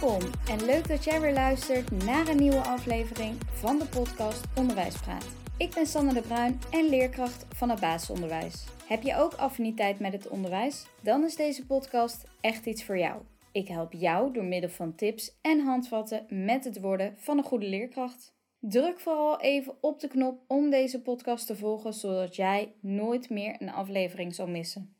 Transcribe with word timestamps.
Welkom 0.00 0.30
en 0.48 0.64
leuk 0.64 0.88
dat 0.88 1.04
jij 1.04 1.20
weer 1.20 1.32
luistert 1.32 2.04
naar 2.04 2.28
een 2.28 2.36
nieuwe 2.36 2.60
aflevering 2.60 3.36
van 3.52 3.78
de 3.78 3.86
podcast 3.86 4.44
Onderwijspraat. 4.56 5.26
Ik 5.56 5.74
ben 5.74 5.86
Sanne 5.86 6.12
de 6.12 6.20
Bruin 6.20 6.60
en 6.70 6.88
leerkracht 6.88 7.46
van 7.54 7.70
het 7.70 7.80
basisonderwijs. 7.80 8.64
Heb 8.86 9.02
je 9.02 9.16
ook 9.16 9.34
affiniteit 9.34 9.98
met 9.98 10.12
het 10.12 10.28
onderwijs? 10.28 10.86
Dan 11.02 11.24
is 11.24 11.36
deze 11.36 11.66
podcast 11.66 12.24
echt 12.40 12.66
iets 12.66 12.84
voor 12.84 12.98
jou. 12.98 13.22
Ik 13.52 13.68
help 13.68 13.92
jou 13.92 14.32
door 14.32 14.44
middel 14.44 14.70
van 14.70 14.94
tips 14.94 15.38
en 15.40 15.60
handvatten 15.60 16.26
met 16.28 16.64
het 16.64 16.80
worden 16.80 17.14
van 17.16 17.38
een 17.38 17.44
goede 17.44 17.66
leerkracht. 17.66 18.34
Druk 18.60 19.00
vooral 19.00 19.40
even 19.40 19.74
op 19.80 20.00
de 20.00 20.08
knop 20.08 20.40
om 20.46 20.70
deze 20.70 21.02
podcast 21.02 21.46
te 21.46 21.56
volgen, 21.56 21.92
zodat 21.92 22.36
jij 22.36 22.72
nooit 22.80 23.30
meer 23.30 23.56
een 23.58 23.70
aflevering 23.70 24.34
zal 24.34 24.46
missen. 24.46 24.97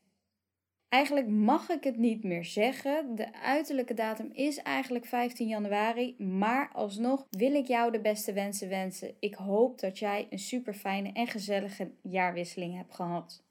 Eigenlijk 0.89 1.29
mag 1.29 1.69
ik 1.69 1.85
het 1.85 1.97
niet 1.97 2.25
meer 2.25 2.45
zeggen. 2.45 3.15
De 3.15 3.35
uiterlijke 3.35 3.95
datum 3.95 4.31
is 4.33 4.59
eigenlijk 4.59 5.05
15 5.05 5.49
januari. 5.49 6.15
Maar 6.19 6.71
alsnog 6.73 7.27
wil 7.31 7.55
ik 7.55 7.67
jou 7.67 7.93
de 7.93 8.01
beste 8.01 8.33
wensen 8.33 8.69
wensen. 8.69 9.17
Ik 9.21 9.35
hoop 9.35 9.81
dat 9.81 9.99
jij 9.99 10.27
een 10.31 10.39
super 10.39 10.75
fijne 10.75 11.13
en 11.13 11.27
gezellige 11.27 11.91
jaarwisseling 12.03 12.77
hebt 12.77 12.95
gehad. 12.95 13.47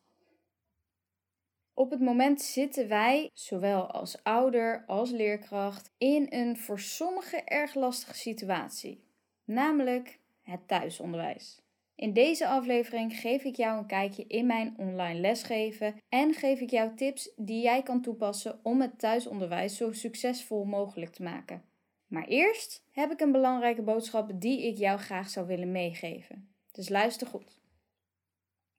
Op 1.74 1.92
het 1.92 2.00
moment 2.00 2.42
zitten 2.42 2.88
wij, 2.88 3.30
zowel 3.34 3.92
als 3.92 4.24
ouder 4.24 4.84
als 4.88 5.12
leerkracht, 5.12 5.94
in 5.98 6.28
een 6.30 6.58
voor 6.58 6.80
sommigen 6.80 7.46
erg 7.46 7.74
lastige 7.74 8.18
situatie, 8.18 9.04
namelijk 9.44 10.20
het 10.42 10.68
thuisonderwijs. 10.68 11.67
In 11.98 12.14
deze 12.14 12.48
aflevering 12.48 13.20
geef 13.20 13.44
ik 13.44 13.56
jou 13.56 13.78
een 13.78 13.86
kijkje 13.86 14.26
in 14.28 14.46
mijn 14.46 14.74
online 14.78 15.20
lesgeven 15.20 15.96
en 16.10 16.34
geef 16.34 16.60
ik 16.60 16.70
jou 16.70 16.96
tips 16.96 17.30
die 17.36 17.62
jij 17.62 17.84
kan 17.84 18.02
toepassen 18.02 18.60
om 18.64 18.82
het 18.82 19.00
thuisonderwijs 19.00 19.78
zo 19.78 19.92
succesvol 19.92 20.64
mogelijk 20.66 21.12
te 21.12 21.24
maken. 21.24 21.64
Maar 22.08 22.28
eerst 22.28 22.84
heb 22.92 23.12
ik 23.12 23.20
een 23.20 23.32
belangrijke 23.32 23.82
boodschap 23.82 24.32
die 24.36 24.68
ik 24.68 24.78
jou 24.78 25.00
graag 25.00 25.30
zou 25.30 25.48
willen 25.48 25.72
meegeven. 25.72 26.50
Dus 26.72 26.90
luister 26.90 27.28
goed. 27.28 27.60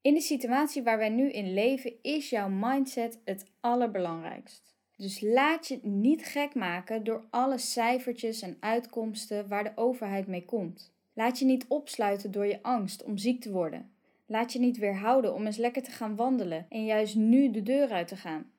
In 0.00 0.14
de 0.14 0.20
situatie 0.20 0.82
waar 0.82 0.98
wij 0.98 1.08
nu 1.08 1.30
in 1.30 1.55
leven 1.55 1.92
is 2.03 2.30
jouw 2.30 2.48
mindset 2.48 3.20
het 3.25 3.50
allerbelangrijkst. 3.60 4.77
Dus 4.97 5.20
laat 5.20 5.69
je 5.69 5.78
niet 5.82 6.25
gek 6.25 6.55
maken 6.55 7.05
door 7.05 7.25
alle 7.30 7.58
cijfertjes 7.58 8.42
en 8.42 8.56
uitkomsten 8.60 9.48
waar 9.48 9.64
de 9.64 9.72
overheid 9.75 10.27
mee 10.27 10.44
komt. 10.44 10.97
Laat 11.19 11.38
je 11.38 11.44
niet 11.44 11.64
opsluiten 11.69 12.30
door 12.30 12.47
je 12.47 12.62
angst 12.62 13.05
om 13.05 13.19
ziek 13.19 13.41
te 13.41 13.50
worden. 13.50 13.91
Laat 14.27 14.52
je 14.52 14.58
niet 14.58 14.78
weerhouden 14.78 15.34
om 15.34 15.47
eens 15.47 15.56
lekker 15.56 15.83
te 15.83 15.91
gaan 15.91 16.16
wandelen 16.16 16.66
en 16.69 16.84
juist 16.84 17.16
nu 17.16 17.50
de 17.50 17.62
deur 17.62 17.91
uit 17.91 18.08
te 18.08 18.16
gaan. 18.16 18.50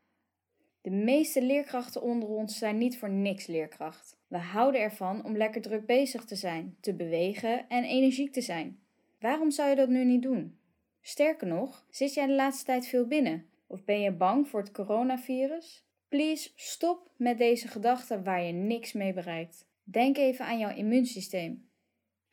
De 0.82 0.90
meeste 0.90 1.42
leerkrachten 1.42 2.02
onder 2.02 2.30
ons 2.30 2.58
zijn 2.58 2.78
niet 2.78 2.98
voor 2.98 3.10
niks 3.10 3.48
leerkracht. 3.48 4.18
We 4.28 4.38
houden 4.38 4.82
ervan 4.82 5.26
om 5.26 5.38
lekker 5.38 5.62
druk 5.62 5.86
bezig 5.86 6.26
te 6.26 6.36
zijn, 6.36 6.76
te 6.80 6.94
bewegen 6.94 7.70
en 7.70 7.84
energiek 7.84 8.34
te 8.34 8.42
zijn. 8.42 8.80
Waarom 9.20 9.52
zou 9.52 9.70
je 9.70 9.76
dat 9.76 9.90
nu 9.90 10.06
niet 10.06 10.22
doen? 10.22 10.58
Sterker 11.02 11.48
nog, 11.48 11.86
zit 11.90 12.14
jij 12.14 12.28
de 12.28 12.34
laatste 12.34 12.66
tijd 12.66 12.88
veel 12.88 13.08
binnen? 13.08 13.46
Of 13.68 13.84
ben 13.84 14.02
je 14.02 14.12
bang 14.12 14.48
voor 14.48 14.60
het 14.60 14.72
coronavirus? 14.72 15.84
Please 16.10 16.50
stop 16.56 17.12
met 17.16 17.38
deze 17.38 17.68
gedachten 17.68 18.24
waar 18.24 18.44
je 18.44 18.54
niks 18.54 18.94
mee 18.94 19.14
bereikt. 19.14 19.66
Denk 19.84 20.18
even 20.18 20.46
aan 20.46 20.60
jouw 20.60 20.76
immuunsysteem. 20.76 21.69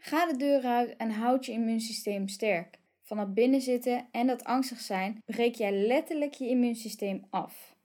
Ga 0.07 0.27
de 0.27 0.37
deur 0.37 0.65
uit 0.65 0.97
en 0.97 1.11
houd 1.11 1.47
je 1.47 1.53
immuunsysteem 1.53 2.29
sterk. 2.29 2.79
Van 3.03 3.19
het 3.19 3.35
binnenzitten 3.35 4.07
en 4.11 4.27
dat 4.27 4.45
angstig 4.45 4.81
zijn 4.81 5.23
breek 5.25 5.55
jij 5.55 5.73
letterlijk 5.73 6.35
je 6.35 6.49
immuunsysteem 6.49 7.27
af. 7.31 7.77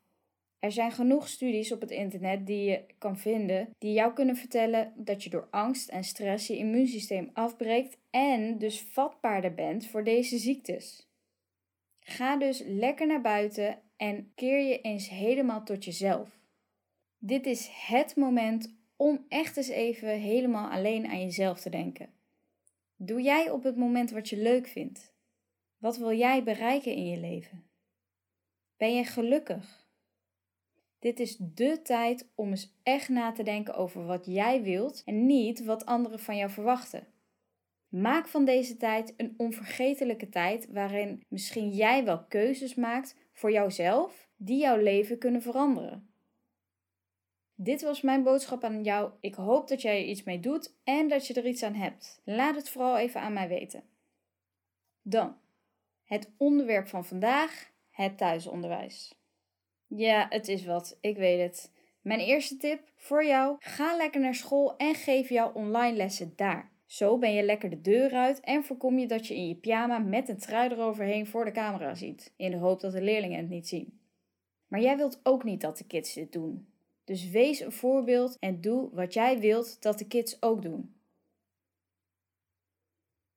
Er 0.60 0.72
zijn 0.72 0.92
genoeg 0.92 1.28
studies 1.28 1.72
op 1.72 1.82
het 1.82 1.92
internet 1.92 2.48
die 2.48 2.70
je 2.70 2.86
kan 2.98 3.18
vinden 3.18 3.70
die 3.78 3.94
jou 3.94 4.14
kunnen 4.14 4.36
vertellen 4.36 4.94
dat 4.96 5.24
je 5.24 5.30
door 5.30 5.48
angst 5.52 5.90
en 5.90 6.04
stress 6.04 6.48
je 6.48 6.58
immuunsysteem 6.58 7.30
afbreekt 7.34 7.98
en 8.10 8.58
dus 8.58 8.82
vatbaarder 8.82 9.54
bent 9.54 9.88
voor 9.88 10.04
deze 10.04 10.38
ziektes. 10.38 11.08
Ga 12.00 12.38
dus 12.38 12.64
lekker 12.66 13.08
naar 13.08 13.22
buiten 13.22 13.82
en 13.98 14.32
keer 14.36 14.60
je 14.60 14.82
eens 14.82 15.10
helemaal 15.10 15.64
tot 15.64 15.86
jezelf. 15.86 16.40
Dit 17.18 17.46
is 17.46 17.70
het 17.72 18.16
moment 18.16 18.81
om 19.02 19.26
echt 19.28 19.58
eens 19.58 19.68
even 19.68 20.10
helemaal 20.10 20.70
alleen 20.70 21.08
aan 21.08 21.22
jezelf 21.22 21.60
te 21.60 21.70
denken. 21.70 22.10
Doe 22.96 23.22
jij 23.22 23.50
op 23.50 23.64
het 23.64 23.76
moment 23.76 24.12
wat 24.12 24.30
je 24.30 24.38
leuk 24.38 24.68
vindt? 24.68 25.14
Wat 25.78 25.98
wil 25.98 26.14
jij 26.14 26.44
bereiken 26.44 26.94
in 26.94 27.08
je 27.08 27.20
leven? 27.20 27.64
Ben 28.78 28.96
je 28.96 29.04
gelukkig? 29.04 29.88
Dit 31.00 31.20
is 31.20 31.38
de 31.38 31.82
tijd 31.82 32.32
om 32.36 32.50
eens 32.50 32.80
echt 32.84 33.10
na 33.10 33.32
te 33.32 33.44
denken 33.44 33.76
over 33.76 34.06
wat 34.06 34.26
jij 34.26 34.62
wilt 34.62 35.02
en 35.06 35.26
niet 35.26 35.64
wat 35.64 35.86
anderen 35.86 36.20
van 36.20 36.38
jou 36.38 36.52
verwachten. 36.52 37.08
Maak 37.88 38.28
van 38.28 38.46
deze 38.46 38.78
tijd 38.78 39.14
een 39.18 39.34
onvergetelijke 39.38 40.30
tijd 40.30 40.68
waarin 40.72 41.24
misschien 41.28 41.70
jij 41.70 42.04
wel 42.04 42.26
keuzes 42.26 42.76
maakt 42.76 43.16
voor 43.32 43.52
jouzelf 43.52 44.30
die 44.36 44.60
jouw 44.60 44.78
leven 44.78 45.18
kunnen 45.18 45.42
veranderen. 45.42 46.11
Dit 47.64 47.82
was 47.82 48.02
mijn 48.02 48.24
boodschap 48.24 48.64
aan 48.64 48.84
jou. 48.84 49.12
Ik 49.20 49.36
hoop 49.36 49.68
dat 49.68 49.82
jij 49.82 50.02
er 50.02 50.08
iets 50.08 50.24
mee 50.24 50.40
doet 50.40 50.76
en 50.84 51.08
dat 51.08 51.28
je 51.28 51.34
er 51.34 51.46
iets 51.46 51.64
aan 51.64 51.74
hebt. 51.74 52.22
Laat 52.24 52.56
het 52.56 52.70
vooral 52.70 52.98
even 52.98 53.22
aan 53.22 53.34
mij 53.34 53.48
weten. 53.48 53.84
Dan, 55.02 55.36
het 56.04 56.32
onderwerp 56.38 56.88
van 56.88 57.06
vandaag: 57.06 57.72
het 57.90 58.18
thuisonderwijs. 58.18 59.16
Ja, 59.88 60.26
het 60.30 60.48
is 60.48 60.66
wat, 60.66 60.98
ik 61.02 61.18
weet 61.18 61.42
het. 61.42 61.72
Mijn 62.02 62.20
eerste 62.20 62.58
tip 62.58 62.92
voor 62.96 63.26
jou: 63.26 63.56
ga 63.60 63.98
lekker 63.98 64.22
naar 64.22 64.36
school 64.36 64.78
en 64.78 64.96
geef 64.96 65.30
jouw 65.30 65.52
online 65.54 65.98
lessen 65.98 66.34
daar. 66.36 66.72
Zo 66.86 67.18
ben 67.18 67.34
je 67.34 67.44
lekker 67.44 67.70
de 67.70 67.82
deur 67.82 68.14
uit 68.14 68.40
en 68.40 68.64
voorkom 68.64 69.00
je 69.00 69.08
dat 69.08 69.28
je 69.28 69.36
in 69.36 69.48
je 69.48 69.56
pyjama 69.56 69.98
met 69.98 70.30
een 70.30 70.40
trui 70.40 70.70
eroverheen 70.70 71.28
voor 71.28 71.46
de 71.46 71.52
camera 71.52 71.96
ziet, 71.96 72.34
in 72.36 72.52
de 72.52 72.58
hoop 72.58 72.80
dat 72.80 72.92
de 72.92 73.02
leerlingen 73.02 73.40
het 73.40 73.50
niet 73.50 73.68
zien. 73.68 74.00
Maar 74.68 74.82
jij 74.82 74.98
wilt 74.98 75.20
ook 75.24 75.44
niet 75.44 75.62
dat 75.62 75.78
de 75.78 75.88
kids 75.88 76.14
dit 76.14 76.32
doen. 76.32 76.71
Dus 77.12 77.30
wees 77.30 77.60
een 77.60 77.72
voorbeeld 77.72 78.38
en 78.40 78.62
doe 78.62 78.90
wat 78.92 79.14
jij 79.14 79.40
wilt 79.40 79.82
dat 79.82 79.98
de 79.98 80.08
kids 80.08 80.42
ook 80.42 80.62
doen. 80.62 80.96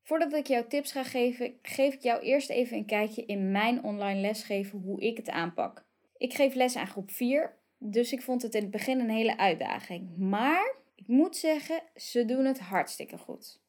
Voordat 0.03 0.33
ik 0.33 0.47
jou 0.47 0.69
tips 0.69 0.93
ga 0.93 1.05
geven, 1.05 1.59
geef 1.63 1.95
ik 1.95 2.03
jou 2.03 2.23
eerst 2.23 2.51
even 2.51 2.77
een 2.77 2.87
kijkje 2.87 3.25
in 3.25 3.51
mijn 3.51 3.83
online 3.83 4.21
lesgeven 4.21 4.79
hoe 4.79 5.01
ik 5.01 5.17
het 5.17 5.31
aanpak. 5.31 5.85
Ik 6.17 6.35
geef 6.35 6.55
les 6.55 6.77
aan 6.77 6.87
groep 6.87 7.11
4, 7.11 7.59
dus 7.79 8.13
ik 8.13 8.23
vond 8.23 8.43
het 8.43 8.55
in 8.55 8.63
het 8.63 8.71
begin 8.71 9.01
een 9.01 9.11
hele 9.11 9.39
uitdaging. 9.39 10.17
Maar 10.17 10.75
ik 10.95 11.07
moet 11.07 11.37
zeggen, 11.37 11.83
ze 11.97 12.25
doen 12.25 12.45
het 12.45 12.61
hartstikke 12.61 13.19
goed. 13.19 13.61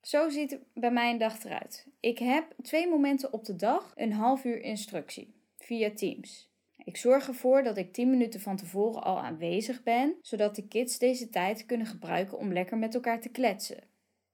Zo 0.00 0.28
ziet 0.28 0.58
bij 0.74 0.92
mij 0.92 1.10
een 1.10 1.18
dag 1.18 1.44
eruit. 1.44 1.86
Ik 2.00 2.18
heb 2.18 2.54
twee 2.62 2.88
momenten 2.88 3.32
op 3.32 3.44
de 3.44 3.56
dag 3.56 3.92
een 3.96 4.12
half 4.12 4.44
uur 4.44 4.60
instructie 4.60 5.34
via 5.56 5.90
Teams. 5.90 6.51
Ik 6.84 6.96
zorg 6.96 7.28
ervoor 7.28 7.62
dat 7.62 7.76
ik 7.76 7.92
10 7.92 8.10
minuten 8.10 8.40
van 8.40 8.56
tevoren 8.56 9.02
al 9.02 9.20
aanwezig 9.20 9.82
ben, 9.82 10.16
zodat 10.20 10.54
de 10.54 10.68
kids 10.68 10.98
deze 10.98 11.28
tijd 11.28 11.66
kunnen 11.66 11.86
gebruiken 11.86 12.38
om 12.38 12.52
lekker 12.52 12.78
met 12.78 12.94
elkaar 12.94 13.20
te 13.20 13.28
kletsen. 13.28 13.84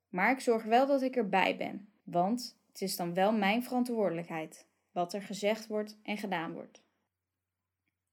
Maar 0.09 0.31
ik 0.31 0.41
zorg 0.41 0.64
wel 0.64 0.87
dat 0.87 1.03
ik 1.03 1.16
erbij 1.16 1.56
ben, 1.56 1.92
want 2.04 2.58
het 2.69 2.81
is 2.81 2.97
dan 2.97 3.14
wel 3.14 3.32
mijn 3.32 3.62
verantwoordelijkheid 3.62 4.66
wat 4.92 5.12
er 5.12 5.22
gezegd 5.22 5.66
wordt 5.66 5.98
en 6.03 6.16
gedaan 6.16 6.53
wordt. 6.53 6.82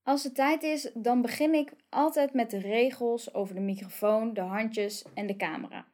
Als 0.03 0.23
het 0.23 0.35
tijd 0.35 0.63
is, 0.63 0.91
dan 0.93 1.21
begin 1.21 1.53
ik 1.53 1.73
altijd 1.89 2.33
met 2.33 2.49
de 2.49 2.59
regels 2.59 3.33
over 3.33 3.55
de 3.55 3.61
microfoon, 3.61 4.33
de 4.33 4.41
handjes 4.41 5.05
en 5.13 5.27
de 5.27 5.35
camera. 5.35 5.87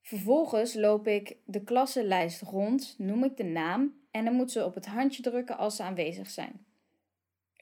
Vervolgens 0.00 0.74
loop 0.74 1.06
ik 1.06 1.36
de 1.44 1.64
klassenlijst 1.64 2.42
rond, 2.42 2.94
noem 2.98 3.24
ik 3.24 3.36
de 3.36 3.44
naam 3.44 3.94
en 4.10 4.24
dan 4.24 4.34
moet 4.34 4.50
ze 4.50 4.64
op 4.64 4.74
het 4.74 4.86
handje 4.86 5.22
drukken 5.22 5.56
als 5.56 5.76
ze 5.76 5.82
aanwezig 5.82 6.30
zijn. 6.30 6.63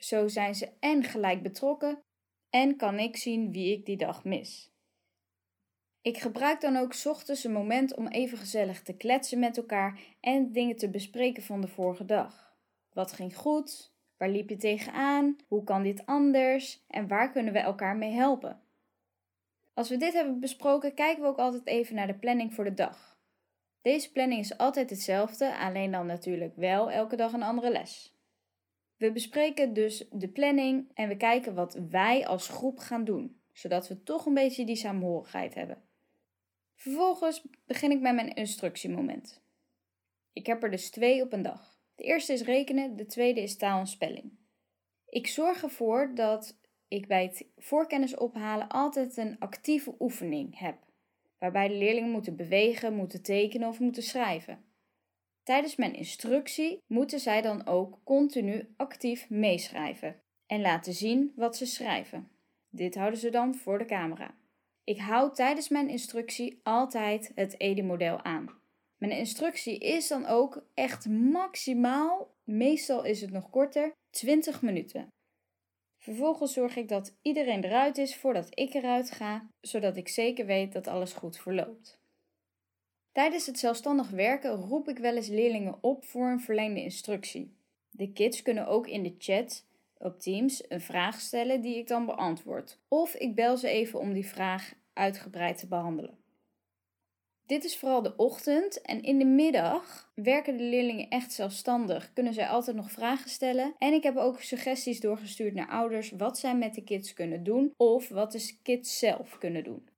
Zo 0.03 0.29
zijn 0.29 0.55
ze 0.55 0.69
en 0.81 1.05
gelijk 1.05 1.43
betrokken 1.43 2.03
en 2.51 2.77
kan 2.77 2.99
ik 2.99 3.17
zien 3.17 3.53
wie 3.53 3.73
ik 3.73 3.87
die 3.87 3.97
dag 3.97 4.25
mis. 4.25 4.73
Ik 6.01 6.19
gebruik 6.19 6.61
dan 6.61 6.77
ook 6.77 6.95
ochtends 7.05 7.45
een 7.45 7.53
moment 7.53 7.95
om 7.95 8.07
even 8.07 8.39
gezellig 8.39 8.83
te 8.83 8.97
kletsen 8.97 9.39
met 9.39 9.57
elkaar 9.57 10.01
en 10.21 10.53
dingen 10.53 10.77
te 10.77 10.91
bespreken 10.91 11.43
van 11.43 11.61
de 11.61 11.69
vorige 11.69 12.05
dag. 12.05 12.57
Wat 12.93 13.13
ging 13.13 13.37
goed? 13.37 13.95
Waar 14.17 14.29
liep 14.29 14.49
je 14.49 14.57
tegenaan? 14.57 15.37
Hoe 15.49 15.65
kan 15.65 15.83
dit 15.83 16.07
anders? 16.07 16.85
En 16.87 17.09
waar 17.09 17.33
kunnen 17.33 17.53
we 17.53 17.59
elkaar 17.59 17.97
mee 17.97 18.13
helpen? 18.13 18.63
Als 19.75 19.89
we 19.89 19.97
dit 19.97 20.13
hebben 20.13 20.41
besproken, 20.41 20.95
kijken 20.95 21.23
we 21.23 21.29
ook 21.29 21.39
altijd 21.39 21.67
even 21.67 21.95
naar 21.95 22.07
de 22.07 22.19
planning 22.19 22.55
voor 22.55 22.65
de 22.65 22.75
dag. 22.75 23.21
Deze 23.83 24.13
planning 24.13 24.41
is 24.41 24.59
altijd 24.59 24.91
hetzelfde, 24.91 25.57
alleen 25.57 25.91
dan 25.91 26.07
natuurlijk 26.07 26.57
wel 26.57 26.91
elke 26.91 27.17
dag 27.17 27.33
een 27.33 27.43
andere 27.43 27.71
les. 27.71 28.12
We 29.03 29.13
bespreken 29.13 29.73
dus 29.73 30.05
de 30.11 30.29
planning 30.29 30.91
en 30.95 31.09
we 31.09 31.17
kijken 31.17 31.55
wat 31.55 31.79
wij 31.91 32.27
als 32.27 32.49
groep 32.49 32.79
gaan 32.79 33.05
doen, 33.05 33.41
zodat 33.53 33.89
we 33.89 34.03
toch 34.03 34.27
een 34.27 34.35
beetje 34.35 34.65
die 34.65 34.77
saamhorigheid 34.77 35.55
hebben. 35.55 35.83
Vervolgens 36.75 37.47
begin 37.67 37.91
ik 37.91 38.01
met 38.01 38.15
mijn 38.15 38.35
instructiemoment. 38.35 39.43
Ik 40.33 40.47
heb 40.47 40.63
er 40.63 40.71
dus 40.71 40.91
twee 40.91 41.23
op 41.23 41.33
een 41.33 41.43
dag. 41.43 41.79
De 41.95 42.03
eerste 42.03 42.33
is 42.33 42.43
rekenen, 42.43 42.97
de 42.97 43.07
tweede 43.07 43.43
is 43.43 43.57
taal 43.57 43.79
en 43.79 43.87
spelling. 43.87 44.33
Ik 45.09 45.27
zorg 45.27 45.63
ervoor 45.63 46.15
dat 46.15 46.59
ik 46.89 47.07
bij 47.07 47.23
het 47.23 47.47
voorkennis 47.57 48.17
ophalen 48.17 48.69
altijd 48.69 49.17
een 49.17 49.39
actieve 49.39 49.95
oefening 49.99 50.59
heb, 50.59 50.77
waarbij 51.39 51.69
de 51.69 51.75
leerlingen 51.75 52.11
moeten 52.11 52.37
bewegen, 52.37 52.95
moeten 52.95 53.23
tekenen 53.23 53.69
of 53.69 53.81
moeten 53.81 54.03
schrijven. 54.03 54.65
Tijdens 55.43 55.77
mijn 55.77 55.94
instructie 55.94 56.79
moeten 56.87 57.21
zij 57.21 57.43
dan 57.43 57.67
ook 57.67 57.99
continu 58.05 58.75
actief 58.77 59.31
meeschrijven 59.31 60.21
en 60.47 60.61
laten 60.61 60.93
zien 60.93 61.33
wat 61.37 61.56
ze 61.56 61.67
schrijven. 61.67 62.31
Dit 62.71 62.94
houden 62.94 63.21
ze 63.21 63.31
dan 63.31 63.55
voor 63.55 63.79
de 63.79 63.85
camera. 63.85 64.35
Ik 64.85 64.99
hou 64.99 65.35
tijdens 65.35 65.69
mijn 65.69 65.89
instructie 65.89 66.61
altijd 66.62 67.33
het 67.35 67.61
EDI-model 67.61 68.23
aan. 68.23 68.61
Mijn 68.99 69.12
instructie 69.12 69.79
is 69.79 70.09
dan 70.09 70.27
ook 70.27 70.65
echt 70.75 71.09
maximaal, 71.09 72.35
meestal 72.44 73.05
is 73.05 73.21
het 73.21 73.31
nog 73.31 73.50
korter, 73.50 73.93
20 74.11 74.62
minuten. 74.62 75.09
Vervolgens 75.99 76.53
zorg 76.53 76.77
ik 76.77 76.89
dat 76.89 77.17
iedereen 77.23 77.65
eruit 77.65 77.99
is 77.99 78.17
voordat 78.17 78.47
ik 78.50 78.75
eruit 78.75 79.11
ga, 79.11 79.49
zodat 79.61 79.97
ik 79.97 80.09
zeker 80.09 80.47
weet 80.47 80.73
dat 80.73 80.87
alles 80.87 81.12
goed 81.12 81.39
verloopt. 81.39 82.02
Tijdens 83.12 83.47
het 83.47 83.59
zelfstandig 83.59 84.11
werken 84.11 84.50
roep 84.50 84.88
ik 84.88 84.99
wel 84.99 85.17
eens 85.17 85.29
leerlingen 85.29 85.79
op 85.81 86.05
voor 86.05 86.31
een 86.31 86.41
verlengde 86.41 86.82
instructie. 86.82 87.56
De 87.91 88.12
kids 88.12 88.43
kunnen 88.43 88.67
ook 88.67 88.87
in 88.87 89.03
de 89.03 89.14
chat 89.19 89.64
op 89.99 90.20
Teams 90.20 90.64
een 90.69 90.81
vraag 90.81 91.20
stellen 91.20 91.61
die 91.61 91.76
ik 91.76 91.88
dan 91.88 92.06
beantwoord. 92.06 92.79
Of 92.88 93.14
ik 93.14 93.35
bel 93.35 93.56
ze 93.56 93.69
even 93.69 94.00
om 94.00 94.12
die 94.12 94.26
vraag 94.26 94.75
uitgebreid 94.93 95.59
te 95.59 95.67
behandelen. 95.67 96.19
Dit 97.47 97.64
is 97.64 97.79
vooral 97.79 98.03
de 98.03 98.17
ochtend 98.17 98.81
en 98.81 99.03
in 99.03 99.19
de 99.19 99.25
middag 99.25 100.12
werken 100.15 100.56
de 100.56 100.62
leerlingen 100.62 101.08
echt 101.08 101.32
zelfstandig. 101.32 102.12
Kunnen 102.12 102.35
zij 102.35 102.49
altijd 102.49 102.76
nog 102.76 102.91
vragen 102.91 103.31
stellen. 103.31 103.75
En 103.79 103.93
ik 103.93 104.03
heb 104.03 104.17
ook 104.17 104.41
suggesties 104.41 105.00
doorgestuurd 105.00 105.55
naar 105.55 105.69
ouders 105.69 106.11
wat 106.11 106.38
zij 106.38 106.56
met 106.56 106.75
de 106.75 106.85
kids 106.85 107.12
kunnen 107.12 107.44
doen 107.44 107.75
of 107.76 108.08
wat 108.08 108.32
de 108.32 108.56
kids 108.62 108.99
zelf 108.99 109.38
kunnen 109.38 109.65
doen. 109.65 109.88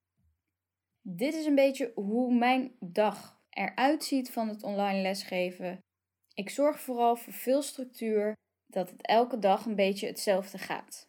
Dit 1.06 1.34
is 1.34 1.46
een 1.46 1.54
beetje 1.54 1.92
hoe 1.94 2.34
mijn 2.34 2.76
dag 2.80 3.40
eruit 3.50 4.04
ziet 4.04 4.30
van 4.30 4.48
het 4.48 4.62
online 4.62 5.02
lesgeven. 5.02 5.78
Ik 6.34 6.50
zorg 6.50 6.80
vooral 6.80 7.16
voor 7.16 7.32
veel 7.32 7.62
structuur, 7.62 8.32
dat 8.66 8.90
het 8.90 9.06
elke 9.06 9.38
dag 9.38 9.66
een 9.66 9.74
beetje 9.74 10.06
hetzelfde 10.06 10.58
gaat. 10.58 11.08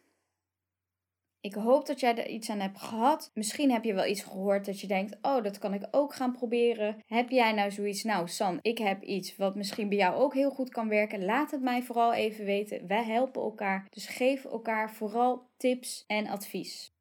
Ik 1.40 1.54
hoop 1.54 1.86
dat 1.86 2.00
jij 2.00 2.16
er 2.16 2.28
iets 2.28 2.50
aan 2.50 2.60
hebt 2.60 2.78
gehad. 2.78 3.30
Misschien 3.34 3.70
heb 3.70 3.84
je 3.84 3.94
wel 3.94 4.06
iets 4.06 4.22
gehoord 4.22 4.66
dat 4.66 4.80
je 4.80 4.86
denkt: 4.86 5.18
oh, 5.22 5.42
dat 5.42 5.58
kan 5.58 5.74
ik 5.74 5.88
ook 5.90 6.14
gaan 6.14 6.32
proberen. 6.32 7.02
Heb 7.06 7.30
jij 7.30 7.52
nou 7.52 7.70
zoiets? 7.70 8.02
Nou, 8.02 8.28
San, 8.28 8.58
ik 8.62 8.78
heb 8.78 9.02
iets 9.02 9.36
wat 9.36 9.54
misschien 9.54 9.88
bij 9.88 9.98
jou 9.98 10.14
ook 10.14 10.34
heel 10.34 10.50
goed 10.50 10.70
kan 10.70 10.88
werken. 10.88 11.24
Laat 11.24 11.50
het 11.50 11.62
mij 11.62 11.82
vooral 11.82 12.12
even 12.12 12.44
weten. 12.44 12.86
Wij 12.86 13.04
helpen 13.04 13.42
elkaar. 13.42 13.86
Dus 13.90 14.06
geef 14.06 14.44
elkaar 14.44 14.92
vooral 14.92 15.50
tips 15.56 16.04
en 16.06 16.26
advies. 16.26 16.95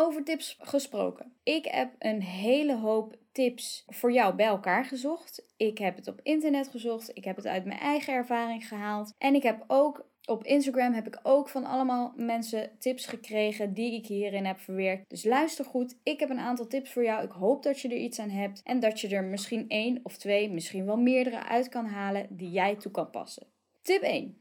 Over 0.00 0.24
tips 0.24 0.56
gesproken. 0.60 1.32
Ik 1.42 1.64
heb 1.64 1.94
een 1.98 2.22
hele 2.22 2.76
hoop 2.76 3.16
tips 3.32 3.84
voor 3.86 4.12
jou 4.12 4.34
bij 4.34 4.46
elkaar 4.46 4.84
gezocht. 4.84 5.46
Ik 5.56 5.78
heb 5.78 5.96
het 5.96 6.08
op 6.08 6.20
internet 6.22 6.68
gezocht. 6.68 7.16
Ik 7.16 7.24
heb 7.24 7.36
het 7.36 7.46
uit 7.46 7.64
mijn 7.64 7.80
eigen 7.80 8.14
ervaring 8.14 8.68
gehaald. 8.68 9.14
En 9.18 9.34
ik 9.34 9.42
heb 9.42 9.64
ook 9.66 10.06
op 10.24 10.44
Instagram 10.44 10.92
heb 10.92 11.06
ik 11.06 11.20
ook 11.22 11.48
van 11.48 11.64
allemaal 11.64 12.12
mensen 12.16 12.70
tips 12.78 13.06
gekregen 13.06 13.74
die 13.74 13.94
ik 13.94 14.06
hierin 14.06 14.44
heb 14.44 14.60
verwerkt. 14.60 15.10
Dus 15.10 15.24
luister 15.24 15.64
goed. 15.64 15.96
Ik 16.02 16.20
heb 16.20 16.30
een 16.30 16.38
aantal 16.38 16.66
tips 16.66 16.92
voor 16.92 17.04
jou. 17.04 17.24
Ik 17.24 17.32
hoop 17.32 17.62
dat 17.62 17.80
je 17.80 17.88
er 17.88 17.96
iets 17.96 18.18
aan 18.18 18.30
hebt 18.30 18.62
en 18.62 18.80
dat 18.80 19.00
je 19.00 19.08
er 19.08 19.24
misschien 19.24 19.68
één 19.68 20.00
of 20.02 20.16
twee, 20.16 20.50
misschien 20.50 20.86
wel 20.86 20.96
meerdere 20.96 21.44
uit 21.44 21.68
kan 21.68 21.86
halen 21.86 22.26
die 22.30 22.50
jij 22.50 22.76
toe 22.76 22.92
kan 22.92 23.10
passen. 23.10 23.46
Tip 23.82 24.02
1. 24.02 24.36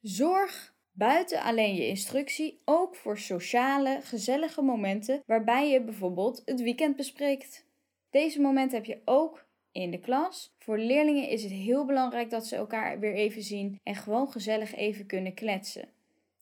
Zorg 0.00 0.69
buiten 0.92 1.42
alleen 1.42 1.74
je 1.74 1.86
instructie 1.86 2.60
ook 2.64 2.96
voor 2.96 3.18
sociale, 3.18 4.00
gezellige 4.02 4.62
momenten 4.62 5.22
waarbij 5.26 5.70
je 5.70 5.82
bijvoorbeeld 5.82 6.42
het 6.44 6.60
weekend 6.60 6.96
bespreekt. 6.96 7.66
Deze 8.10 8.40
momenten 8.40 8.76
heb 8.76 8.86
je 8.86 9.00
ook 9.04 9.46
in 9.72 9.90
de 9.90 10.00
klas. 10.00 10.54
Voor 10.58 10.78
leerlingen 10.78 11.28
is 11.28 11.42
het 11.42 11.52
heel 11.52 11.84
belangrijk 11.84 12.30
dat 12.30 12.46
ze 12.46 12.56
elkaar 12.56 12.98
weer 13.00 13.14
even 13.14 13.42
zien 13.42 13.80
en 13.82 13.94
gewoon 13.94 14.32
gezellig 14.32 14.74
even 14.74 15.06
kunnen 15.06 15.34
kletsen. 15.34 15.88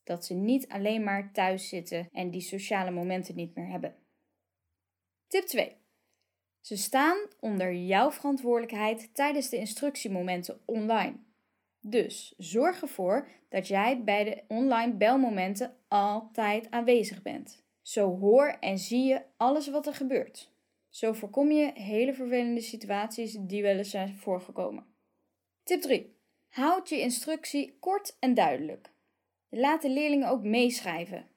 Dat 0.04 0.24
ze 0.24 0.34
niet 0.34 0.68
alleen 0.68 1.04
maar 1.04 1.32
thuis 1.32 1.68
zitten 1.68 2.08
en 2.12 2.30
die 2.30 2.40
sociale 2.40 2.90
momenten 2.90 3.34
niet 3.34 3.54
meer 3.54 3.68
hebben. 3.68 3.96
Tip 5.26 5.44
2. 5.44 5.76
Ze 6.60 6.76
staan 6.76 7.18
onder 7.40 7.74
jouw 7.74 8.10
verantwoordelijkheid 8.10 9.14
tijdens 9.14 9.48
de 9.48 9.56
instructiemomenten 9.56 10.60
online. 10.64 11.14
Dus 11.80 12.34
zorg 12.36 12.82
ervoor 12.82 13.28
dat 13.48 13.68
jij 13.68 14.02
bij 14.04 14.24
de 14.24 14.42
online 14.48 14.92
belmomenten 14.92 15.76
altijd 15.88 16.70
aanwezig 16.70 17.22
bent. 17.22 17.64
Zo 17.82 18.18
hoor 18.18 18.46
en 18.60 18.78
zie 18.78 19.04
je 19.04 19.22
alles 19.36 19.68
wat 19.68 19.86
er 19.86 19.94
gebeurt. 19.94 20.52
Zo 20.88 21.12
voorkom 21.12 21.50
je 21.50 21.72
hele 21.74 22.14
vervelende 22.14 22.60
situaties 22.60 23.36
die 23.40 23.62
wel 23.62 23.76
eens 23.76 23.90
zijn 23.90 24.16
voorgekomen. 24.16 24.86
Tip 25.62 25.80
3. 25.80 26.16
Houd 26.48 26.88
je 26.88 27.00
instructie 27.00 27.76
kort 27.80 28.16
en 28.18 28.34
duidelijk. 28.34 28.90
Laat 29.48 29.82
de 29.82 29.90
leerlingen 29.90 30.28
ook 30.28 30.42
meeschrijven. 30.42 31.28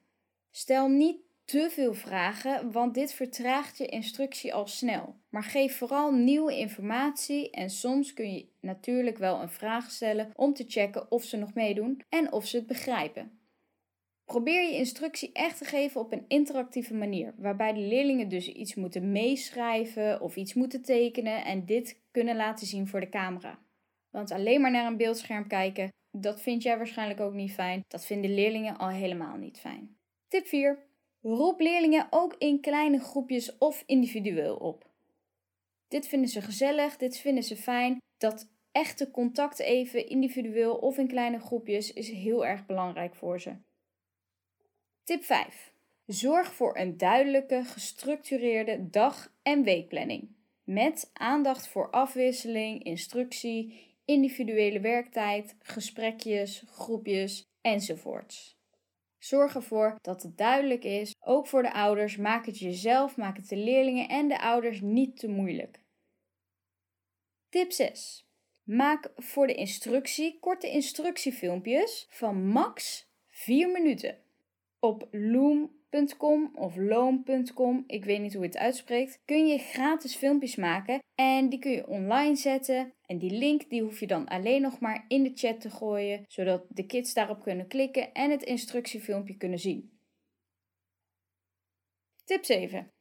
Stel 0.52 0.88
niet 0.88 1.18
te 1.52 1.70
veel 1.70 1.94
vragen, 1.94 2.72
want 2.72 2.94
dit 2.94 3.14
vertraagt 3.14 3.78
je 3.78 3.86
instructie 3.86 4.54
al 4.54 4.68
snel. 4.68 5.16
Maar 5.30 5.44
geef 5.44 5.78
vooral 5.78 6.12
nieuwe 6.12 6.58
informatie 6.58 7.50
en 7.50 7.70
soms 7.70 8.14
kun 8.14 8.34
je 8.34 8.48
natuurlijk 8.60 9.18
wel 9.18 9.42
een 9.42 9.50
vraag 9.50 9.92
stellen 9.92 10.32
om 10.36 10.54
te 10.54 10.66
checken 10.68 11.12
of 11.12 11.24
ze 11.24 11.38
nog 11.38 11.54
meedoen 11.54 12.02
en 12.10 12.32
of 12.32 12.46
ze 12.48 12.58
het 12.58 12.68
begrijpen. 12.68 13.40
Probeer 14.26 14.62
je 14.70 14.78
instructie 14.78 15.32
echt 15.34 15.58
te 15.58 15.66
geven 15.66 16.02
op 16.02 16.12
een 16.12 16.26
interactieve 16.28 16.94
manier, 16.94 17.34
waarbij 17.38 17.74
de 17.74 17.80
leerlingen 17.80 18.30
dus 18.30 18.48
iets 18.48 18.76
moeten 18.76 19.12
meeschrijven 19.12 20.22
of 20.22 20.36
iets 20.36 20.54
moeten 20.54 20.82
tekenen 20.82 21.46
en 21.46 21.66
dit 21.66 22.02
kunnen 22.12 22.36
laten 22.36 22.68
zien 22.68 22.88
voor 22.88 23.00
de 23.00 23.10
camera. 23.10 23.60
Want 24.10 24.32
alleen 24.32 24.62
maar 24.62 24.72
naar 24.72 24.86
een 24.86 24.98
beeldscherm 24.98 25.48
kijken, 25.48 25.90
dat 26.12 26.42
vind 26.42 26.64
jij 26.64 26.78
waarschijnlijk 26.78 27.20
ook 27.20 27.34
niet 27.34 27.54
fijn. 27.54 27.84
Dat 27.88 28.06
vinden 28.06 28.34
leerlingen 28.34 28.78
al 28.78 28.90
helemaal 28.90 29.38
niet 29.38 29.60
fijn. 29.60 29.98
Tip 30.28 30.48
4. 30.48 30.90
Roep 31.22 31.60
leerlingen 31.60 32.08
ook 32.10 32.36
in 32.38 32.60
kleine 32.60 33.00
groepjes 33.00 33.58
of 33.58 33.84
individueel 33.86 34.56
op. 34.56 34.90
Dit 35.88 36.08
vinden 36.08 36.30
ze 36.30 36.42
gezellig, 36.42 36.98
dit 36.98 37.18
vinden 37.18 37.44
ze 37.44 37.56
fijn. 37.56 37.98
Dat 38.18 38.50
echte 38.72 39.12
contact 39.12 39.60
even 39.60 40.10
individueel 40.10 40.76
of 40.76 40.98
in 40.98 41.08
kleine 41.08 41.40
groepjes 41.40 41.94
is 41.94 42.10
heel 42.10 42.46
erg 42.46 42.66
belangrijk 42.66 43.16
voor 43.16 43.42
ze. 43.42 43.56
Tip 45.04 45.24
5. 45.24 45.74
Zorg 46.06 46.54
voor 46.54 46.78
een 46.78 46.98
duidelijke, 46.98 47.64
gestructureerde 47.64 48.90
dag- 48.90 49.34
en 49.42 49.64
weekplanning. 49.64 50.36
Met 50.64 51.10
aandacht 51.14 51.68
voor 51.68 51.90
afwisseling, 51.90 52.84
instructie, 52.84 53.96
individuele 54.06 54.80
werktijd, 54.80 55.56
gesprekjes, 55.60 56.64
groepjes 56.68 57.48
enzovoorts. 57.62 58.61
Zorg 59.24 59.56
ervoor 59.56 59.98
dat 60.02 60.24
het 60.24 60.38
duidelijk 60.38 60.84
is, 60.84 61.16
ook 61.20 61.48
voor 61.48 61.62
de 61.62 61.74
ouders. 61.74 62.18
Maak 62.18 62.46
het 62.46 62.60
jezelf, 62.60 63.18
maak 63.18 63.38
het 63.38 63.48
de 63.48 63.58
leerlingen 63.58 64.10
en 64.10 64.28
de 64.28 64.42
ouders 64.42 64.82
niet 64.82 65.18
te 65.18 65.28
moeilijk. 65.28 65.80
Tip 67.50 67.72
6. 67.72 68.26
Maak 68.64 69.12
voor 69.16 69.48
de 69.48 69.54
instructie 69.54 70.40
korte 70.40 70.70
instructiefilmpjes 70.70 72.08
van 72.10 72.48
max 72.48 73.08
4 73.30 73.70
minuten. 73.72 74.18
Op 74.80 75.08
loom.com 75.92 76.52
of 76.56 76.76
loom.com, 76.76 77.84
ik 77.88 78.06
weet 78.06 78.20
niet 78.20 78.34
hoe 78.34 78.42
je 78.42 78.48
het 78.48 78.58
uitspreekt, 78.58 79.22
kun 79.26 79.48
je 79.48 79.58
gratis 79.58 80.16
filmpjes 80.16 80.56
maken 80.56 81.00
en 81.16 81.50
die 81.50 81.60
kun 81.60 81.72
je 81.72 81.88
online 81.88 82.36
zetten. 82.36 82.94
En 83.06 83.18
die 83.18 83.32
link 83.32 83.70
die 83.70 83.82
hoef 83.82 84.00
je 84.00 84.08
dan 84.08 84.28
alleen 84.28 84.62
nog 84.62 84.80
maar 84.80 85.06
in 85.08 85.24
de 85.24 85.32
chat 85.34 85.62
te 85.62 85.70
gooien, 85.70 86.26
zodat 86.28 86.66
de 86.70 86.86
kids 86.86 87.14
daarop 87.14 87.42
kunnen 87.42 87.68
klikken 87.68 88.14
en 88.14 88.32
het 88.32 88.44
instructiefilmpje 88.44 89.38
kunnen 89.38 89.60
zien. 89.60 90.00
Tip 92.26 92.46
7. 92.46 92.92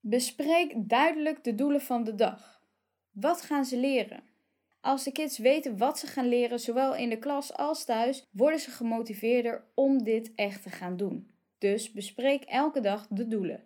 Bespreek 0.00 0.72
duidelijk 0.76 1.44
de 1.44 1.54
doelen 1.54 1.80
van 1.80 2.04
de 2.04 2.14
dag. 2.14 2.62
Wat 3.10 3.42
gaan 3.42 3.64
ze 3.64 3.76
leren? 3.76 4.22
Als 4.80 5.04
de 5.04 5.12
kids 5.12 5.38
weten 5.38 5.78
wat 5.78 5.98
ze 5.98 6.06
gaan 6.06 6.28
leren, 6.28 6.60
zowel 6.60 6.94
in 6.94 7.08
de 7.08 7.18
klas 7.18 7.56
als 7.56 7.84
thuis, 7.84 8.28
worden 8.32 8.60
ze 8.60 8.70
gemotiveerder 8.70 9.64
om 9.74 10.02
dit 10.02 10.32
echt 10.34 10.62
te 10.62 10.70
gaan 10.70 10.96
doen. 10.96 11.30
Dus 11.60 11.92
bespreek 11.92 12.44
elke 12.44 12.80
dag 12.80 13.06
de 13.10 13.28
doelen. 13.28 13.64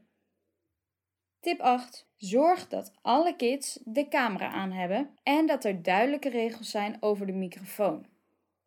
Tip 1.41 1.61
8. 1.61 2.09
Zorg 2.17 2.69
dat 2.69 2.93
alle 3.03 3.37
kids 3.37 3.81
de 3.85 4.09
camera 4.09 4.49
aan 4.51 4.73
hebben 4.73 5.11
en 5.23 5.47
dat 5.47 5.65
er 5.65 5.83
duidelijke 5.83 6.29
regels 6.29 6.71
zijn 6.71 6.97
over 7.01 7.27
de 7.27 7.33
microfoon. 7.33 8.07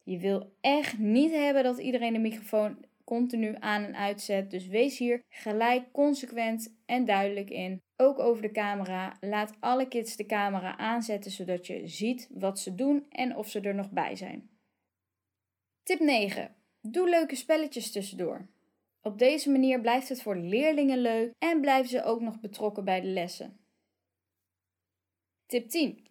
Je 0.04 0.18
wil 0.18 0.56
echt 0.62 0.98
niet 0.98 1.32
hebben 1.32 1.64
dat 1.64 1.78
iedereen 1.78 2.14
de 2.14 2.20
microfoon 2.20 2.86
continu 3.04 3.56
aan 3.60 3.84
en 3.84 3.96
uitzet, 3.96 4.52
dus 4.52 4.68
wees 4.68 4.98
hier 4.98 5.24
gelijk 5.30 5.92
consequent 5.92 6.78
en 6.86 7.06
duidelijk 7.06 7.50
in. 7.50 7.82
Ook 7.96 8.20
over 8.20 8.42
de 8.42 8.52
camera. 8.52 9.18
Laat 9.20 9.56
alle 9.60 9.88
kids 9.88 10.16
de 10.16 10.26
camera 10.26 10.78
aanzetten 10.78 11.32
zodat 11.32 11.68
je 11.68 11.88
ziet 11.88 12.30
wat 12.32 12.60
ze 12.60 12.76
doen 12.76 13.06
en 13.10 13.36
of 13.36 13.50
ze 13.50 13.62
er 13.62 13.76
nog 13.76 13.92
bij 13.92 14.16
zijn. 14.16 14.50
Tip 15.84 16.00
9. 16.00 16.56
Doe 16.82 17.10
leuke 17.10 17.36
spelletjes 17.36 17.92
tussendoor. 17.92 18.48
Op 19.02 19.18
deze 19.18 19.50
manier 19.50 19.82
blijft 19.82 20.10
het 20.10 20.22
voor 20.22 20.36
leerlingen 20.36 20.98
leuk 20.98 21.34
en 21.40 21.62
blijven 21.62 21.90
ze 21.90 22.04
ook 22.04 22.22
nog 22.22 22.40
betrokken 22.40 22.86
bij 22.86 23.02
de 23.02 23.08
lessen. 23.08 23.60
Tip 25.46 25.70
10. 25.70 26.08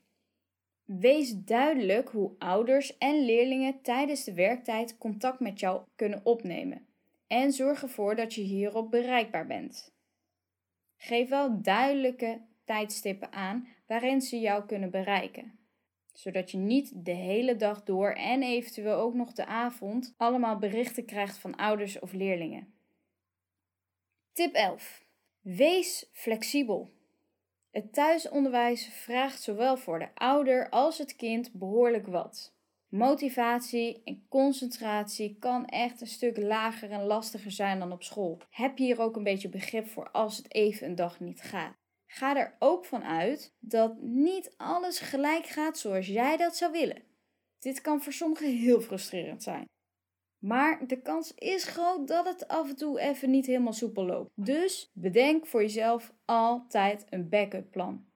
Wees 0.85 1.35
duidelijk 1.35 2.09
hoe 2.09 2.35
ouders 2.39 2.99
en 2.99 3.25
leerlingen 3.25 3.81
tijdens 3.83 4.25
de 4.25 4.35
werktijd 4.35 4.99
contact 4.99 5.41
met 5.41 5.61
jou 5.61 5.83
kunnen 5.97 6.21
opnemen 6.25 6.87
en 7.27 7.53
zorg 7.53 7.83
ervoor 7.83 8.17
dat 8.17 8.35
je 8.35 8.41
hierop 8.41 8.91
bereikbaar 8.91 9.47
bent. 9.47 9.95
Geef 10.97 11.29
wel 11.29 11.63
duidelijke 11.63 12.41
tijdstippen 12.65 13.33
aan 13.33 13.69
waarin 13.87 14.21
ze 14.21 14.41
jou 14.41 14.67
kunnen 14.67 14.91
bereiken, 14.91 15.59
zodat 16.13 16.51
je 16.51 16.59
niet 16.59 17.05
de 17.05 17.15
hele 17.15 17.57
dag 17.57 17.83
door 17.83 18.11
en 18.11 18.43
eventueel 18.43 18.97
ook 18.97 19.15
nog 19.15 19.33
de 19.33 19.47
avond 19.47 20.15
allemaal 20.17 20.59
berichten 20.59 21.05
krijgt 21.05 21.39
van 21.39 21.57
ouders 21.57 21.99
of 21.99 22.13
leerlingen. 22.13 22.75
Tip 24.37 24.55
11. 24.55 25.05
Wees 25.41 26.11
flexibel. 26.13 26.91
Het 27.71 27.93
thuisonderwijs 27.93 28.87
vraagt 28.87 29.43
zowel 29.43 29.77
voor 29.77 29.99
de 29.99 30.09
ouder 30.15 30.69
als 30.71 30.99
het 30.99 31.17
kind 31.17 31.53
behoorlijk 31.53 32.07
wat. 32.07 32.55
Motivatie 32.89 34.03
en 34.05 34.27
concentratie 34.29 35.37
kan 35.39 35.67
echt 35.67 36.01
een 36.01 36.07
stuk 36.07 36.37
lager 36.37 36.91
en 36.91 37.05
lastiger 37.05 37.51
zijn 37.51 37.79
dan 37.79 37.93
op 37.93 38.03
school. 38.03 38.41
Heb 38.51 38.77
hier 38.77 39.01
ook 39.01 39.17
een 39.17 39.23
beetje 39.23 39.49
begrip 39.49 39.89
voor 39.89 40.11
als 40.11 40.37
het 40.37 40.55
even 40.55 40.87
een 40.87 40.95
dag 40.95 41.21
niet 41.21 41.41
gaat? 41.41 41.77
Ga 42.07 42.37
er 42.37 42.57
ook 42.59 42.85
van 42.85 43.05
uit 43.05 43.55
dat 43.59 44.01
niet 44.01 44.55
alles 44.57 44.99
gelijk 44.99 45.47
gaat 45.47 45.79
zoals 45.79 46.07
jij 46.07 46.37
dat 46.37 46.57
zou 46.57 46.73
willen. 46.73 47.03
Dit 47.59 47.81
kan 47.81 48.03
voor 48.03 48.13
sommigen 48.13 48.57
heel 48.57 48.81
frustrerend 48.81 49.43
zijn. 49.43 49.67
Maar 50.39 50.87
de 50.87 51.03
kans 51.03 51.35
is 51.35 51.65
groot 51.65 52.09
dat 52.09 52.27
het 52.27 52.49
af 52.49 52.69
en 52.69 52.77
toe 52.77 53.01
even 53.01 53.31
niet 53.31 53.47
helemaal 53.47 53.73
soepel 53.73 54.07
loopt. 54.07 54.31
Dus 54.35 54.91
bedenk 54.95 55.47
voor 55.47 55.61
jezelf 55.61 56.15
altijd 56.25 57.07
een 57.11 57.29
backup 57.29 57.71
plan. 57.71 58.07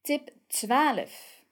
Tip 0.00 0.30
12. 0.46 1.44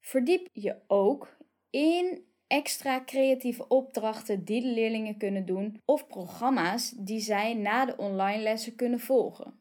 Verdiep 0.00 0.48
je 0.52 0.80
ook 0.86 1.36
in 1.70 2.24
extra 2.46 3.04
creatieve 3.04 3.68
opdrachten 3.68 4.44
die 4.44 4.60
de 4.60 4.68
leerlingen 4.68 5.16
kunnen 5.16 5.46
doen 5.46 5.82
of 5.84 6.06
programma's 6.06 6.90
die 6.90 7.20
zij 7.20 7.54
na 7.54 7.84
de 7.84 7.96
online 7.96 8.42
lessen 8.42 8.74
kunnen 8.74 9.00
volgen. 9.00 9.58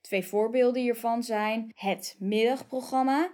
Twee 0.00 0.26
voorbeelden 0.26 0.82
hiervan 0.82 1.22
zijn 1.22 1.70
het 1.74 2.16
middagprogramma 2.18 3.32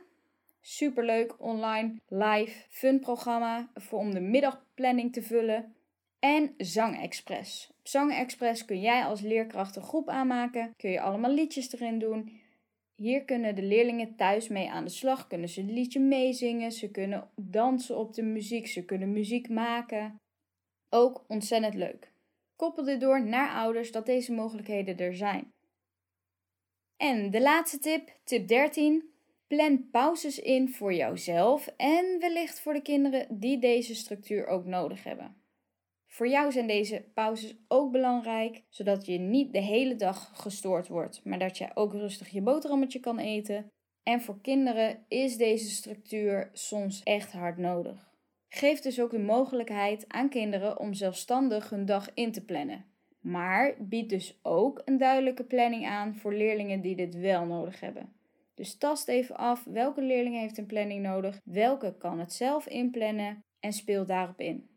superleuk 0.69 1.35
online 1.39 1.95
live 2.09 2.65
fun 2.69 3.01
programma 3.01 3.71
voor 3.75 3.99
om 3.99 4.15
de 4.15 4.21
middagplanning 4.21 5.13
te 5.13 5.23
vullen. 5.23 5.75
En 6.19 6.55
Zangexpress. 6.57 7.69
Op 7.79 7.89
Zangexpress 7.89 8.65
kun 8.65 8.81
jij 8.81 9.05
als 9.05 9.21
leerkracht 9.21 9.77
een 9.77 9.83
groep 9.83 10.09
aanmaken, 10.09 10.75
kun 10.77 10.91
je 10.91 11.01
allemaal 11.01 11.31
liedjes 11.31 11.73
erin 11.73 11.99
doen. 11.99 12.41
Hier 12.95 13.25
kunnen 13.25 13.55
de 13.55 13.63
leerlingen 13.63 14.17
thuis 14.17 14.49
mee 14.49 14.71
aan 14.71 14.85
de 14.85 14.91
slag, 14.91 15.27
kunnen 15.27 15.49
ze 15.49 15.61
een 15.61 15.73
liedje 15.73 16.01
meezingen, 16.01 16.73
ze 16.73 16.91
kunnen 16.91 17.31
dansen 17.35 17.99
op 17.99 18.15
de 18.15 18.23
muziek, 18.23 18.67
ze 18.67 18.85
kunnen 18.85 19.13
muziek 19.13 19.49
maken. 19.49 20.21
Ook 20.89 21.25
ontzettend 21.29 21.75
leuk. 21.75 22.13
Koppel 22.57 22.85
dit 22.85 23.01
door 23.01 23.25
naar 23.25 23.51
ouders 23.51 23.93
dat 23.93 24.07
deze 24.07 24.33
mogelijkheden 24.33 24.99
er 24.99 25.17
zijn. 25.17 25.53
En 26.97 27.31
de 27.31 27.41
laatste 27.41 27.79
tip, 27.79 28.11
tip 28.25 28.49
13. 28.49 29.17
Plan 29.49 29.91
pauzes 29.91 30.39
in 30.39 30.69
voor 30.69 30.95
jouzelf 30.95 31.67
en 31.77 32.17
wellicht 32.19 32.61
voor 32.61 32.73
de 32.73 32.83
kinderen 32.83 33.41
die 33.41 33.59
deze 33.59 33.95
structuur 33.95 34.47
ook 34.47 34.65
nodig 34.65 35.05
hebben. 35.05 35.37
Voor 36.07 36.29
jou 36.29 36.53
zijn 36.53 36.67
deze 36.67 37.05
pauzes 37.15 37.57
ook 37.69 37.93
belangrijk, 37.93 38.63
zodat 38.69 39.07
je 39.07 39.19
niet 39.19 39.53
de 39.53 39.61
hele 39.61 39.97
dag 39.97 40.31
gestoord 40.35 40.89
wordt, 40.89 41.25
maar 41.25 41.39
dat 41.39 41.59
je 41.59 41.71
ook 41.75 41.93
rustig 41.93 42.29
je 42.29 42.43
boterhammetje 42.43 43.01
kan 43.01 43.19
eten. 43.19 43.73
En 44.03 44.21
voor 44.21 44.41
kinderen 44.41 45.05
is 45.09 45.37
deze 45.37 45.71
structuur 45.71 46.51
soms 46.53 47.03
echt 47.03 47.33
hard 47.33 47.59
nodig. 47.59 48.15
Geef 48.49 48.81
dus 48.81 49.01
ook 49.01 49.11
de 49.11 49.19
mogelijkheid 49.19 50.05
aan 50.09 50.29
kinderen 50.29 50.79
om 50.79 50.95
zelfstandig 50.95 51.71
hun 51.71 51.87
dag 51.87 52.15
in 52.15 52.33
te 52.33 52.45
plannen. 52.45 52.85
Maar 53.21 53.75
bied 53.79 54.09
dus 54.09 54.39
ook 54.43 54.83
een 54.85 54.99
duidelijke 54.99 55.45
planning 55.45 55.87
aan 55.87 56.15
voor 56.15 56.35
leerlingen 56.35 56.81
die 56.81 56.97
dit 56.97 57.15
wel 57.15 57.45
nodig 57.45 57.81
hebben. 57.81 58.18
Dus 58.59 58.79
tast 58.79 59.09
even 59.09 59.37
af 59.37 59.65
welke 59.65 60.03
leerling 60.03 60.35
heeft 60.35 60.59
een 60.59 60.67
planning 60.67 61.03
nodig, 61.03 61.41
welke 61.45 61.97
kan 61.99 62.19
het 62.19 62.33
zelf 62.33 62.67
inplannen 62.67 63.45
en 63.61 63.73
speel 63.73 64.07
daarop 64.07 64.41
in. 64.41 64.69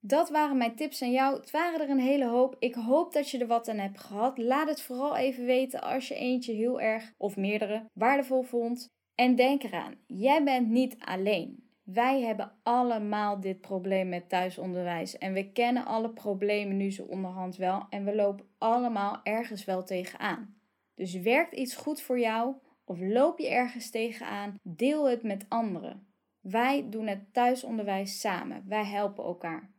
Dat 0.00 0.30
waren 0.30 0.56
mijn 0.56 0.74
tips 0.74 1.02
aan 1.02 1.10
jou. 1.10 1.36
Het 1.36 1.50
waren 1.50 1.80
er 1.80 1.90
een 1.90 2.00
hele 2.00 2.26
hoop. 2.26 2.56
Ik 2.58 2.74
hoop 2.74 3.12
dat 3.12 3.30
je 3.30 3.38
er 3.38 3.46
wat 3.46 3.68
aan 3.68 3.78
hebt 3.78 4.00
gehad. 4.00 4.38
Laat 4.38 4.68
het 4.68 4.82
vooral 4.82 5.16
even 5.16 5.44
weten 5.44 5.80
als 5.80 6.08
je 6.08 6.14
eentje 6.14 6.52
heel 6.52 6.80
erg 6.80 7.12
of 7.16 7.36
meerdere 7.36 7.86
waardevol 7.92 8.42
vond. 8.42 8.88
En 9.14 9.34
denk 9.34 9.62
eraan, 9.62 9.94
jij 10.06 10.44
bent 10.44 10.68
niet 10.68 10.96
alleen. 10.98 11.68
Wij 11.82 12.20
hebben 12.20 12.52
allemaal 12.62 13.40
dit 13.40 13.60
probleem 13.60 14.08
met 14.08 14.28
thuisonderwijs. 14.28 15.18
En 15.18 15.32
we 15.32 15.52
kennen 15.52 15.84
alle 15.84 16.10
problemen 16.10 16.76
nu 16.76 16.90
zo 16.90 17.04
onderhand 17.04 17.56
wel. 17.56 17.86
En 17.88 18.04
we 18.04 18.14
lopen 18.14 18.46
allemaal 18.58 19.20
ergens 19.22 19.64
wel 19.64 19.84
tegenaan. 19.84 20.59
Dus 21.00 21.14
werkt 21.14 21.54
iets 21.54 21.76
goed 21.76 22.00
voor 22.00 22.18
jou 22.18 22.54
of 22.84 22.98
loop 23.00 23.38
je 23.38 23.48
ergens 23.48 23.90
tegenaan, 23.90 24.54
deel 24.62 25.08
het 25.08 25.22
met 25.22 25.46
anderen. 25.48 26.06
Wij 26.40 26.88
doen 26.90 27.06
het 27.06 27.32
thuisonderwijs 27.32 28.20
samen. 28.20 28.64
Wij 28.68 28.84
helpen 28.84 29.24
elkaar. 29.24 29.70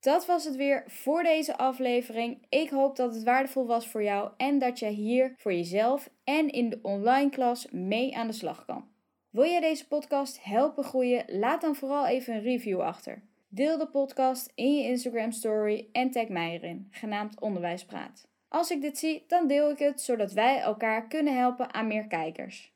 Dat 0.00 0.26
was 0.26 0.44
het 0.44 0.56
weer 0.56 0.84
voor 0.86 1.22
deze 1.22 1.56
aflevering. 1.56 2.46
Ik 2.48 2.70
hoop 2.70 2.96
dat 2.96 3.14
het 3.14 3.22
waardevol 3.22 3.66
was 3.66 3.88
voor 3.88 4.02
jou 4.02 4.32
en 4.36 4.58
dat 4.58 4.78
jij 4.78 4.92
hier 4.92 5.34
voor 5.36 5.52
jezelf 5.52 6.10
en 6.24 6.48
in 6.48 6.70
de 6.70 6.78
online 6.82 7.30
klas 7.30 7.70
mee 7.70 8.16
aan 8.16 8.26
de 8.26 8.32
slag 8.32 8.64
kan. 8.64 8.88
Wil 9.30 9.44
jij 9.44 9.60
deze 9.60 9.88
podcast 9.88 10.44
helpen 10.44 10.84
groeien? 10.84 11.24
Laat 11.26 11.60
dan 11.60 11.74
vooral 11.74 12.06
even 12.06 12.34
een 12.34 12.42
review 12.42 12.80
achter. 12.80 13.22
Deel 13.48 13.78
de 13.78 13.88
podcast 13.88 14.52
in 14.54 14.74
je 14.76 14.84
Instagram 14.84 15.32
story 15.32 15.88
en 15.92 16.10
tag 16.10 16.28
mij 16.28 16.52
erin, 16.52 16.86
genaamd 16.90 17.40
Onderwijspraat. 17.40 18.30
Als 18.52 18.70
ik 18.70 18.80
dit 18.80 18.98
zie, 18.98 19.24
dan 19.26 19.46
deel 19.46 19.70
ik 19.70 19.78
het 19.78 20.00
zodat 20.00 20.32
wij 20.32 20.60
elkaar 20.60 21.08
kunnen 21.08 21.36
helpen 21.36 21.74
aan 21.74 21.86
meer 21.86 22.06
kijkers. 22.06 22.72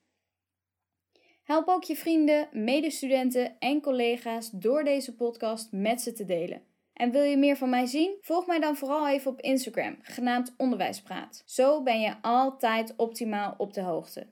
Help 1.42 1.68
ook 1.68 1.84
je 1.84 1.96
vrienden, 1.96 2.48
medestudenten 2.52 3.58
en 3.58 3.80
collega's 3.80 4.50
door 4.50 4.84
deze 4.84 5.14
podcast 5.14 5.72
met 5.72 6.00
ze 6.00 6.12
te 6.12 6.24
delen. 6.24 6.62
En 6.92 7.10
wil 7.10 7.22
je 7.22 7.36
meer 7.36 7.56
van 7.56 7.70
mij 7.70 7.86
zien? 7.86 8.16
Volg 8.20 8.46
mij 8.46 8.60
dan 8.60 8.76
vooral 8.76 9.08
even 9.08 9.30
op 9.30 9.40
Instagram, 9.40 9.96
genaamd 10.02 10.54
Onderwijspraat. 10.56 11.42
Zo 11.46 11.82
ben 11.82 12.00
je 12.00 12.14
altijd 12.20 12.96
optimaal 12.96 13.54
op 13.56 13.72
de 13.72 13.82
hoogte. 13.82 14.26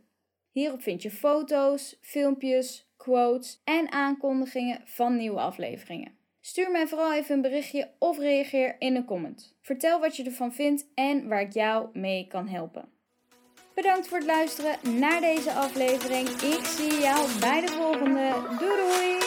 Hierop 0.51 0.83
vind 0.83 1.03
je 1.03 1.11
foto's, 1.11 1.99
filmpjes, 2.01 2.93
quotes 2.97 3.61
en 3.65 3.93
aankondigingen 3.93 4.81
van 4.85 5.17
nieuwe 5.17 5.41
afleveringen. 5.41 6.24
Stuur 6.47 6.71
mij 6.71 6.87
vooral 6.87 7.13
even 7.13 7.35
een 7.35 7.43
berichtje 7.43 7.91
of 7.99 8.19
reageer 8.19 8.77
in 8.79 8.97
een 8.97 9.05
comment. 9.05 9.55
Vertel 9.61 10.01
wat 10.01 10.17
je 10.17 10.25
ervan 10.25 10.53
vindt 10.53 10.87
en 10.95 11.29
waar 11.29 11.41
ik 11.41 11.53
jou 11.53 11.89
mee 11.93 12.27
kan 12.27 12.49
helpen. 12.49 12.89
Bedankt 13.75 14.09
voor 14.09 14.19
het 14.19 14.27
luisteren 14.27 14.99
naar 14.99 15.21
deze 15.21 15.53
aflevering. 15.53 16.29
Ik 16.29 16.65
zie 16.65 17.01
jou 17.01 17.39
bij 17.41 17.61
de 17.61 17.69
volgende. 17.69 18.33
Doei 18.59 18.77
doei! 18.77 19.25